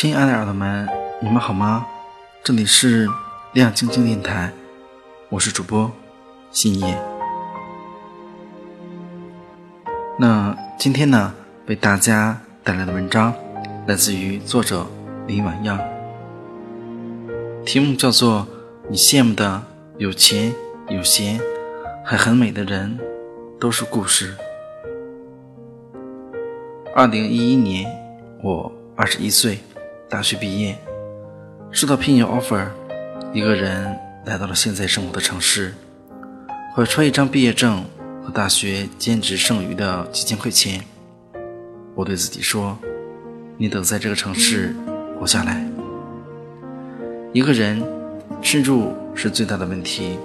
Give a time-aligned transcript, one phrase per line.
[0.00, 0.88] 亲爱的耳朵们，
[1.20, 1.86] 你们好吗？
[2.42, 3.06] 这里是
[3.52, 4.50] 亮晶晶电台，
[5.28, 5.92] 我是主播
[6.50, 6.98] 新叶。
[10.18, 11.34] 那今天呢，
[11.66, 13.34] 为大家带来的文章
[13.86, 14.86] 来自于作者
[15.26, 15.78] 林婉样，
[17.66, 18.48] 题目叫做
[18.88, 19.62] 《你羡慕的
[19.98, 20.54] 有钱
[20.88, 21.38] 有闲
[22.02, 22.98] 还很美的人
[23.60, 24.34] 都是故事》。
[26.94, 27.86] 二零一一年，
[28.42, 29.58] 我二十一岁。
[30.10, 30.76] 大学毕业，
[31.70, 32.66] 收到聘用 offer，
[33.32, 33.96] 一个人
[34.26, 35.72] 来到了现在生活的城市，
[36.74, 37.84] 怀揣一张毕业证
[38.20, 40.80] 和大学兼职剩余的几千块钱，
[41.94, 42.76] 我对自己说
[43.56, 44.74] ：“你得在这个城市
[45.20, 45.64] 活下来。”
[47.32, 47.80] 一个人
[48.42, 50.18] 吃住是最大的问题，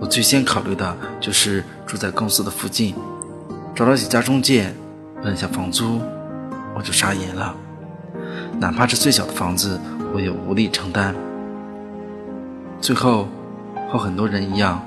[0.00, 2.94] 我最先考虑的就是住在公司的附近，
[3.74, 4.72] 找了几家中介，
[5.22, 6.00] 问下房租，
[6.74, 7.54] 我就傻眼了。
[8.60, 9.80] 哪怕是最小的房子，
[10.12, 11.14] 我也无力承担。
[12.80, 13.28] 最后，
[13.88, 14.82] 和很多人一样，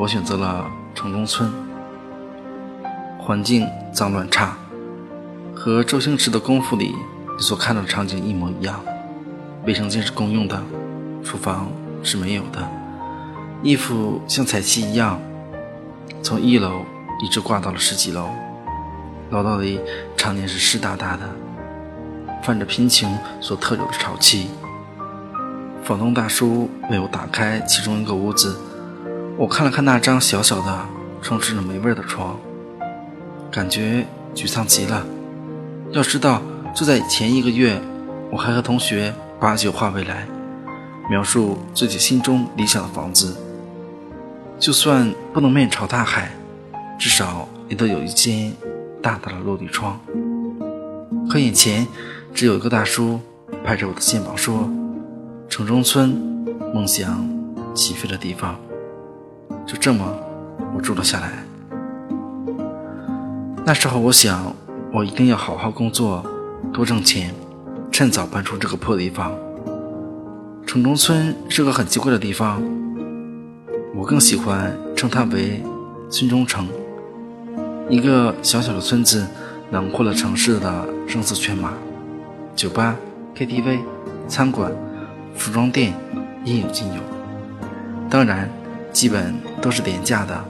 [0.00, 1.52] 我选择了城中村。
[3.18, 4.56] 环境脏乱差，
[5.54, 6.94] 和周星驰的《功夫》里
[7.36, 8.80] 你所看到的场景一模一样。
[9.64, 10.60] 卫生间是公用的，
[11.22, 11.68] 厨房
[12.02, 12.68] 是没有的。
[13.62, 15.20] 衣服像彩旗一样，
[16.20, 16.84] 从一楼
[17.22, 18.28] 一直挂到了十几楼。
[19.30, 19.80] 楼道里
[20.16, 21.22] 常年是湿哒哒的。
[22.44, 24.48] 泛着贫穷所特有的潮气。
[25.82, 28.54] 房东大叔为我打开其中一个屋子，
[29.38, 30.78] 我看了看那张小小的、
[31.22, 32.36] 充斥着霉味的床，
[33.50, 35.06] 感觉沮丧极了。
[35.92, 36.42] 要知道，
[36.74, 37.80] 就在前一个月，
[38.30, 40.26] 我还和同学把酒话未来，
[41.08, 43.34] 描述自己心中理想的房子。
[44.58, 46.30] 就算不能面朝大海，
[46.98, 48.52] 至少也得有一间
[49.02, 49.98] 大大的落地窗。
[51.30, 51.86] 可眼前。
[52.34, 53.20] 只有一个大叔
[53.62, 54.68] 拍着我的肩膀说
[55.48, 56.08] ：“城中村，
[56.74, 57.24] 梦想
[57.72, 58.58] 起飞的地方。”
[59.64, 60.04] 就这么，
[60.74, 61.44] 我住了下来。
[63.64, 64.52] 那时候，我想，
[64.92, 66.26] 我一定要好好工作，
[66.72, 67.32] 多挣钱，
[67.92, 69.32] 趁早搬出这个破地方。
[70.66, 72.60] 城中村是个很奇怪的地方，
[73.94, 75.62] 我更喜欢称它为
[76.10, 76.66] “村中城”。
[77.88, 79.24] 一个小小的村子，
[79.70, 81.72] 囊括了城市的生死犬马。
[82.54, 82.96] 酒吧、
[83.34, 83.80] KTV、
[84.28, 84.72] 餐馆、
[85.36, 85.92] 服装店，
[86.44, 87.00] 应有尽有。
[88.08, 88.48] 当然，
[88.92, 90.44] 基本都是廉价的。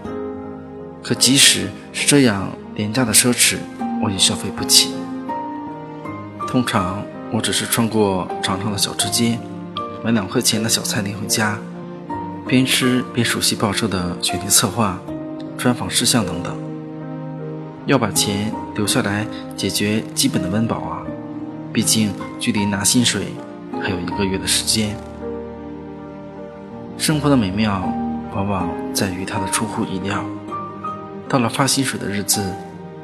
[1.03, 3.57] 可即使是这样廉价的奢侈，
[4.03, 4.95] 我也消费不起。
[6.47, 9.39] 通常，我只是穿过长长的小吃街，
[10.03, 11.59] 买两块钱的小菜拎回家，
[12.47, 14.99] 边吃边熟悉报社的选题策划、
[15.57, 16.55] 专访事项等等。
[17.87, 19.27] 要把钱留下来
[19.57, 20.94] 解决基本的温饱啊！
[21.75, 23.35] 毕竟，距离拿薪水
[23.83, 24.97] 还有一个月的时间。
[26.97, 27.93] 生活的美妙，
[28.33, 30.25] 往往在于它的出乎意料。
[31.29, 32.41] 到了发薪水的日子，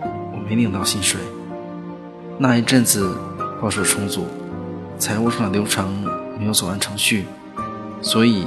[0.00, 1.20] 我没领到薪水。
[2.38, 3.18] 那一阵子，
[3.60, 4.26] 报社重组，
[5.00, 6.04] 财务上的流程
[6.38, 7.24] 没有走完程序，
[8.00, 8.46] 所以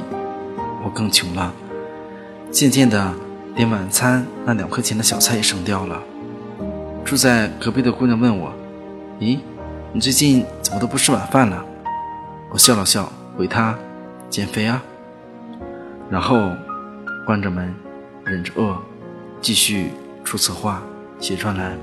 [0.85, 1.53] 我更穷了。
[2.49, 3.13] 渐渐的，
[3.57, 6.01] 连晚餐那两块钱的小菜也省掉了。
[7.03, 8.53] 住在隔壁的姑娘问我
[9.19, 9.39] ：“咦？”
[9.95, 11.63] 你最近怎么都不吃晚饭了？
[12.49, 13.77] 我笑了笑，回他
[14.27, 14.81] ：“减肥啊。”
[16.09, 16.49] 然后
[17.27, 17.71] 关着门，
[18.25, 18.75] 忍着饿，
[19.39, 19.91] 继续
[20.23, 20.81] 出策划、
[21.19, 21.77] 写专栏，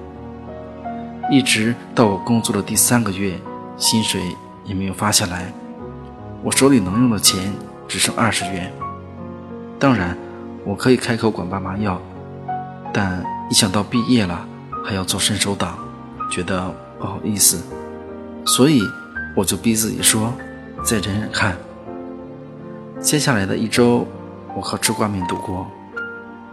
[1.30, 3.38] 一直到我工作的第三个月，
[3.76, 4.20] 薪水
[4.64, 5.52] 也没有发下来，
[6.42, 7.52] 我手里能用的钱
[7.86, 8.72] 只剩二十元。
[9.78, 10.18] 当然，
[10.64, 12.02] 我可以开口管爸妈要，
[12.92, 14.44] 但一想到毕业了
[14.84, 15.78] 还要做伸手党，
[16.28, 17.62] 觉得不好意思。
[18.46, 18.82] 所以，
[19.36, 20.32] 我就逼自己说，
[20.82, 21.56] 再忍忍看。
[23.00, 24.06] 接下来的一周，
[24.54, 25.66] 我靠吃挂面度过，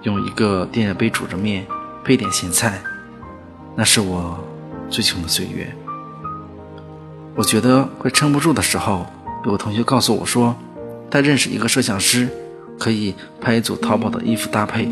[0.04, 1.66] 用一个电热杯煮着面，
[2.04, 2.80] 配点咸菜，
[3.76, 4.38] 那是我
[4.90, 5.74] 最穷的岁月。
[7.36, 9.06] 我觉得快撑不住的时候，
[9.46, 10.56] 有个同学告诉我说，
[11.10, 12.30] 他认识一个摄像师，
[12.78, 14.88] 可以拍一组淘宝的衣服搭配，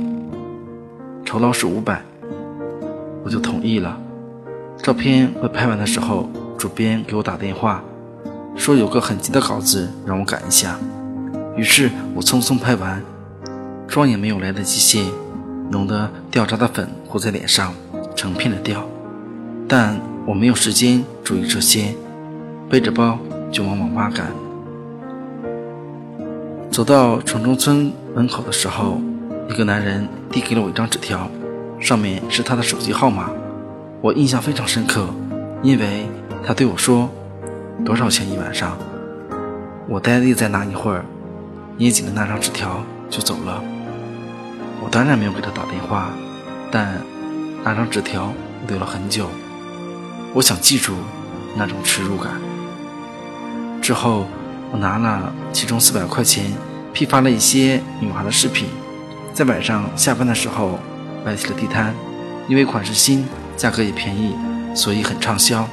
[1.24, 2.02] 酬劳是五百，
[3.24, 3.98] 我就同意了。
[4.82, 6.30] 照片快拍完的时候。
[6.58, 7.84] 主编给我打电话，
[8.56, 10.80] 说有个很急的稿子让我赶一下，
[11.56, 13.02] 于是我匆匆拍完，
[13.88, 15.04] 妆也没有来得及卸，
[15.70, 17.74] 浓得掉渣的粉糊在脸上，
[18.16, 18.84] 成片的掉。
[19.68, 21.94] 但我没有时间注意这些，
[22.70, 23.20] 背着包
[23.52, 24.32] 就往网吧赶。
[26.72, 29.00] 走到城中村门口的时候，
[29.50, 31.30] 一个男人递给了我一张纸条，
[31.80, 33.30] 上面是他的手机号码，
[34.02, 35.08] 我印象非常深刻，
[35.62, 36.08] 因为。
[36.48, 37.10] 他对我说
[37.84, 38.78] ：“多少钱一晚上？
[39.88, 41.04] 我呆立在那一会儿，
[41.76, 43.64] 捏紧了那张纸条就走了。
[44.80, 46.10] 我当然没有给他打电话，
[46.70, 47.02] 但
[47.64, 48.32] 那张纸条
[48.68, 49.28] 留了很久。
[50.36, 50.94] 我想记住
[51.56, 52.34] 那种耻辱感。
[53.82, 54.28] 之后，
[54.72, 56.46] 我拿了其中四百块钱，
[56.94, 58.68] 批发了一些女孩的饰品，
[59.34, 60.78] 在晚上下班的时候
[61.24, 61.92] 摆起了地摊，
[62.48, 63.26] 因为款式新，
[63.58, 64.36] 价格也便宜，
[64.76, 65.68] 所以很畅销。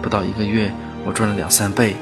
[0.00, 0.72] 不到一个月，
[1.04, 1.96] 我赚了两三倍。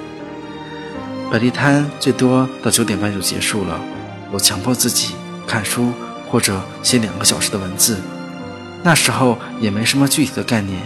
[1.31, 3.81] 摆地摊最多到九点半就结束了，
[4.31, 5.15] 我强迫自己
[5.47, 5.93] 看书
[6.29, 7.99] 或者写两个小时的文字。
[8.83, 10.81] 那时候也没什么具体的概念。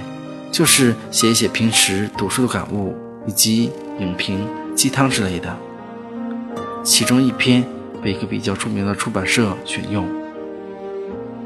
[0.52, 2.92] 就是写一写平时读书的感悟，
[3.24, 3.70] 以及
[4.00, 5.56] 影评、鸡汤之类的。
[6.82, 7.64] 其中一篇
[8.02, 10.08] 被一个比较著名的出版社选用，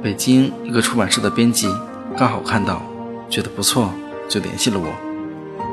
[0.03, 1.69] 北京一个出版社的编辑
[2.17, 2.83] 刚好看到，
[3.29, 3.93] 觉得不错，
[4.27, 5.14] 就联系了我。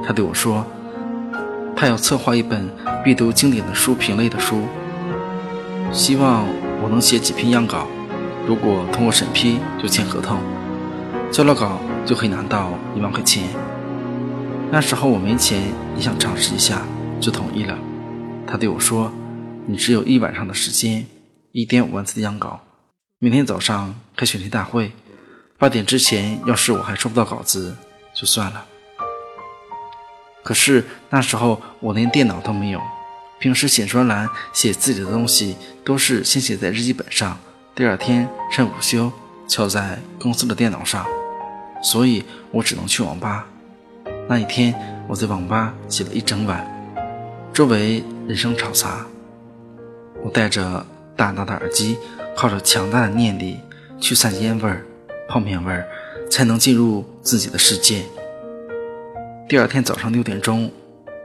[0.04, 0.66] 他对我说，
[1.76, 2.70] 他要策划一本
[3.04, 4.64] 必读经典的书评类的书，
[5.92, 6.46] 希望
[6.82, 7.88] 我能写几篇样稿，
[8.48, 10.40] 如果通过审批就签合同，
[11.32, 11.80] 交了稿。
[12.04, 13.44] 就可以拿到一万块钱。
[14.72, 15.62] 那时候我没钱，
[15.96, 16.82] 也想尝试一下，
[17.20, 17.78] 就同意了。
[18.48, 19.14] 他对我说
[19.68, 21.06] ：“你只有一晚上的时间，
[21.52, 22.62] 一点五万字的样稿，
[23.20, 24.94] 明天早上开选题大会，
[25.60, 27.78] 八点之前要是我还收不到稿子，
[28.16, 28.66] 就算了。”
[30.44, 32.82] 可是那时候我连电脑都没有，
[33.40, 37.38] 平时写专栏、写自己的东西都是先写在日记本上，
[37.76, 39.12] 第二天趁午休
[39.48, 41.06] 敲在公司的电脑上。
[41.84, 43.48] 所以我只能去网吧。
[44.28, 44.74] 那一天，
[45.08, 46.66] 我在网吧写了一整晚，
[47.52, 49.06] 周围人声吵杂。
[50.24, 50.86] 我戴着
[51.16, 51.98] 大大的耳机，
[52.36, 53.60] 靠着强大的念力
[54.00, 54.86] 驱散烟味儿、
[55.28, 55.88] 泡面味儿，
[56.30, 58.04] 才能进入自己的世界。
[59.52, 60.72] 第二天早上六点钟，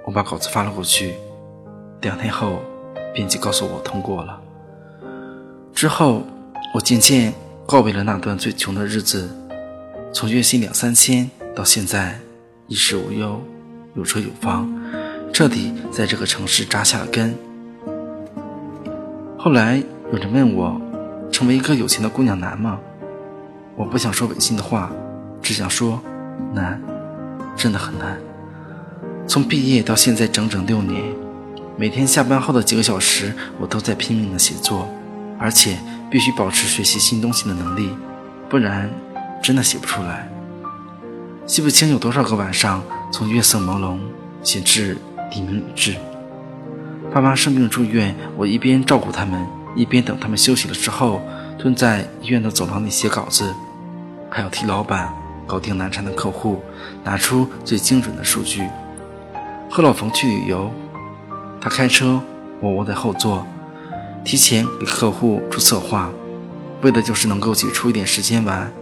[0.04, 1.14] 我把稿子发了过去。
[2.00, 2.60] 两天后，
[3.14, 4.42] 编辑告诉我通过了。
[5.72, 6.24] 之后，
[6.74, 7.32] 我渐渐
[7.68, 9.30] 告别了那段最穷的日子。
[10.12, 12.18] 从月薪两三千到现在
[12.66, 13.40] 衣食无忧、
[13.94, 14.68] 有车有房，
[15.32, 17.32] 彻底在这个城市扎下了根。
[19.38, 19.80] 后来
[20.10, 20.80] 有人问我，
[21.30, 22.80] 成为一个有钱的姑娘难吗？
[23.76, 24.90] 我不想说违心的话，
[25.40, 26.02] 只想说
[26.52, 26.82] 难，
[27.56, 28.18] 真的很难。
[29.26, 31.02] 从毕业到现在整整六年，
[31.76, 34.88] 每天下班后的几个小时，我都在拼命的写作，
[35.38, 35.78] 而且
[36.10, 37.90] 必须保持学习新东西的能力，
[38.48, 38.90] 不然。
[39.42, 40.28] 真的写不出来，
[41.44, 42.82] 记不清有多少个晚上，
[43.12, 43.96] 从月色朦胧
[44.42, 44.96] 写至
[45.30, 45.94] 黎明已至。
[47.12, 51.20] 爸妈生病住院，我一边照顾他们，一边等他们休息了之后，
[51.58, 53.54] 蹲在医院的走廊里写稿子，
[54.28, 55.14] 还要替老板
[55.46, 56.62] 搞定难缠的客户，
[57.04, 58.68] 拿出最精准的数据。
[59.70, 60.70] 和老冯去旅游，
[61.60, 62.20] 他开车，
[62.60, 63.46] 我窝在后座，
[64.24, 66.10] 提前给客户出策划，
[66.82, 68.72] 为的就是能够挤出一点时间玩。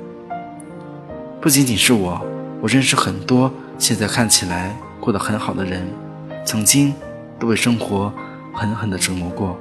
[1.40, 2.20] 不仅仅是我，
[2.60, 5.86] 我认识很多现在看起来过得很好的人，
[6.44, 6.94] 曾经
[7.38, 8.12] 都被生活
[8.54, 9.58] 狠狠地折磨过。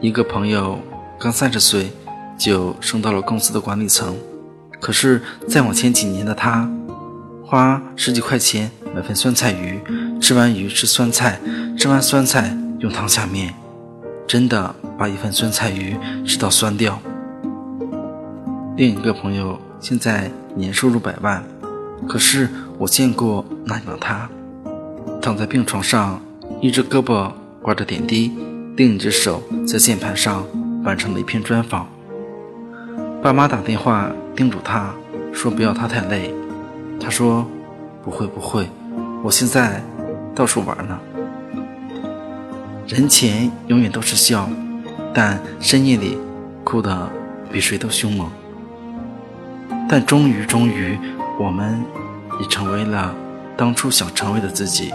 [0.00, 0.78] 一个朋友
[1.18, 1.92] 刚三十岁
[2.38, 4.16] 就升到了公司的管理层，
[4.80, 6.68] 可是再往前几年的他，
[7.44, 9.78] 花十几块钱买份酸菜鱼，
[10.20, 11.38] 吃完鱼吃酸菜，
[11.76, 13.54] 吃完酸菜用汤下面，
[14.26, 15.96] 真的把一份酸菜鱼
[16.26, 16.98] 吃到酸掉。
[18.76, 21.44] 另一个朋友现在年收入百万，
[22.08, 24.28] 可是我见过那样的他，
[25.20, 26.20] 躺在病床上，
[26.60, 28.32] 一只胳膊挂着点滴，
[28.76, 30.46] 另一只手在键盘上
[30.82, 31.86] 完成了一篇专访。
[33.22, 34.94] 爸妈打电话叮嘱他
[35.30, 36.34] 说不要他太累，
[36.98, 37.46] 他说
[38.02, 38.66] 不会不会，
[39.22, 39.82] 我现在
[40.34, 40.98] 到处玩呢。
[42.88, 44.48] 人前永远都是笑，
[45.12, 46.16] 但深夜里
[46.64, 47.10] 哭得
[47.52, 48.26] 比谁都凶猛。
[49.86, 50.98] 但终于，终于，
[51.38, 51.78] 我们
[52.40, 53.14] 已成为了
[53.54, 54.94] 当初想成为的自己。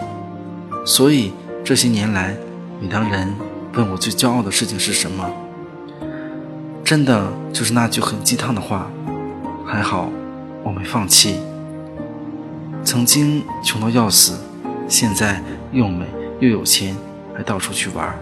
[0.84, 1.32] 所以
[1.64, 2.36] 这些年来，
[2.82, 3.32] 每当人
[3.76, 5.30] 问我最骄傲的事情是什么，
[6.86, 8.88] 真的就是那句很鸡汤的话：
[9.66, 10.12] 还好
[10.64, 11.40] 我没放弃。
[12.84, 14.40] 曾经穷到要死，
[14.88, 16.06] 现在又美
[16.40, 16.96] 又有钱，
[17.36, 18.16] 还到处去玩。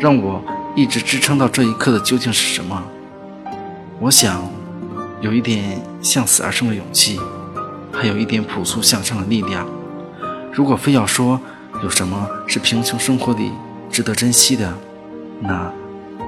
[0.00, 0.42] 让我
[0.74, 2.82] 一直支撑到这一刻的究竟是什么？
[4.00, 4.42] 我想。
[5.22, 7.18] 有一点向死而生的勇气，
[7.90, 9.66] 还有一点朴素向上的力量。
[10.52, 11.40] 如果非要说
[11.82, 13.50] 有什么是贫穷生活里
[13.90, 14.74] 值得珍惜的，
[15.40, 15.72] 那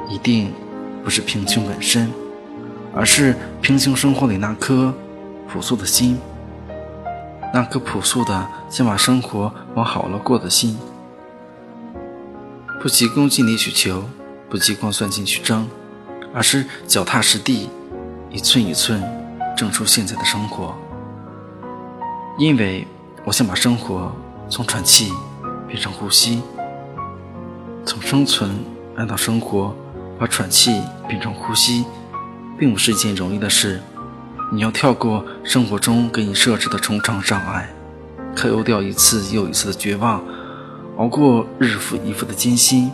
[0.08, 0.50] 一定
[1.02, 2.10] 不是贫穷本身，
[2.94, 4.94] 而是贫穷生活里那颗
[5.50, 6.18] 朴素的心。
[7.54, 10.76] 那颗朴素的想把生活往好了过的心，
[12.82, 14.04] 不急功近利去求，
[14.50, 15.66] 不急光算尽去争，
[16.34, 17.70] 而是脚踏实地，
[18.30, 19.02] 一寸一寸
[19.56, 20.74] 挣出现在的生活。
[22.38, 22.86] 因为
[23.24, 24.12] 我想把生活
[24.50, 25.10] 从喘气
[25.66, 26.42] 变成呼吸，
[27.86, 28.62] 从生存
[28.94, 29.74] 来到生活，
[30.18, 31.84] 把喘气变成呼吸，
[32.58, 33.80] 并不是一件容易的事。
[34.50, 37.68] 你要跳过生活中给你设置的重重障碍，
[38.34, 40.24] 克服掉一次又一次的绝望，
[40.96, 42.90] 熬过日复一日的艰辛，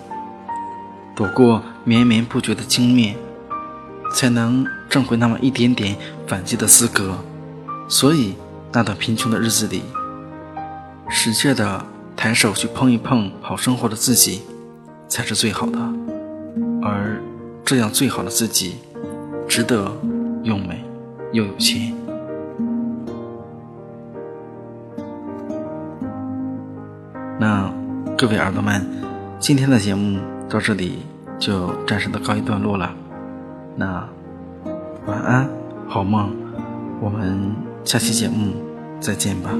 [1.14, 3.16] 躲过绵绵不绝的经面，
[4.12, 7.16] 才能挣回那么一点点反击的资格。
[7.88, 8.34] 所以，
[8.72, 9.82] 那段贫穷的日子里，
[11.08, 14.42] 使劲的抬手去碰一碰好生活的自己，
[15.08, 16.03] 才是最好的。
[16.84, 17.18] 而
[17.64, 18.76] 这样最好的自己，
[19.48, 19.90] 值得
[20.42, 20.84] 用美。
[21.32, 21.92] 又有钱。
[27.40, 27.68] 那
[28.16, 28.86] 各位耳朵们，
[29.40, 30.98] 今天的节目到这里
[31.40, 32.94] 就暂时的告一段落了。
[33.74, 34.08] 那
[35.06, 35.48] 晚安，
[35.88, 36.30] 好梦，
[37.00, 37.50] 我们
[37.84, 38.52] 下期节目
[39.00, 39.50] 再见吧。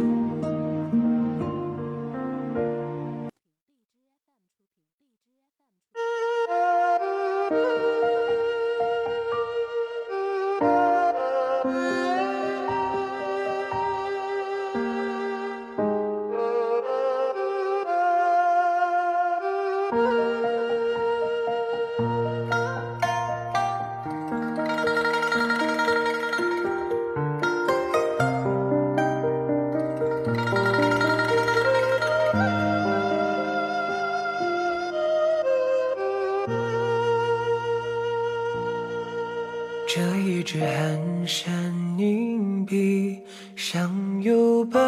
[39.86, 41.52] 这一支寒山
[41.96, 43.20] 凝碧，
[43.54, 44.80] 上有白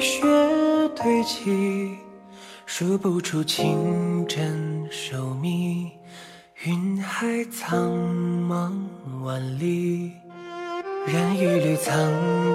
[0.00, 0.22] 雪
[0.94, 1.96] 堆积，
[2.64, 5.90] 数不出清真寿密，
[6.64, 7.92] 云海苍
[8.48, 8.72] 茫
[9.24, 10.12] 万里，
[11.06, 11.94] 染一缕苍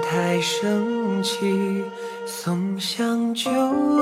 [0.00, 1.84] 苔升起，
[2.26, 3.50] 松香就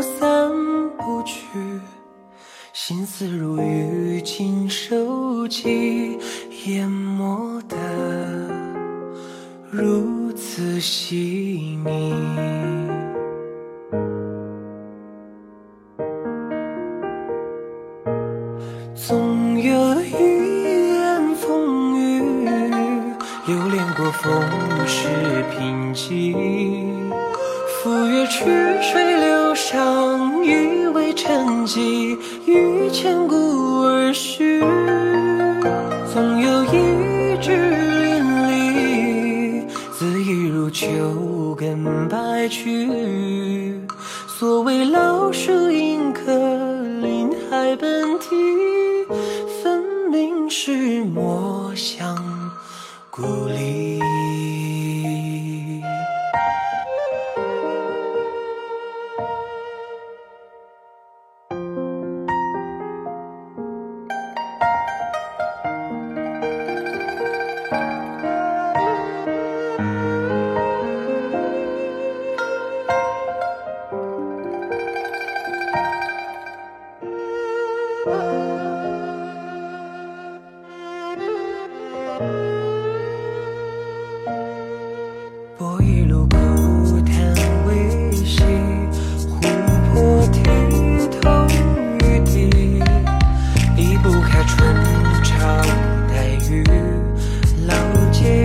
[0.03, 0.51] 散
[0.97, 1.35] 不去。
[2.73, 6.17] 心思如雨尽收集，
[6.69, 7.77] 淹没的
[9.71, 12.15] 如此细腻。
[18.95, 22.23] 总有一眼风雨，
[23.47, 24.31] 流连过风
[24.87, 25.09] 世
[25.51, 26.37] 贫瘠，
[27.83, 28.45] 赴约曲
[28.83, 32.19] 水流觞，以为沉寂。
[32.45, 33.58] 于千古
[40.71, 43.81] 恣意如秋根白去。
[44.39, 46.23] 所谓老树迎客，
[47.01, 48.27] 林海奔啼，
[49.63, 52.17] 分明是墨香
[53.11, 53.48] 故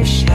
[0.03, 0.32] wish